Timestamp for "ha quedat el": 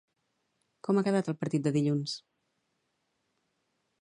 0.99-1.37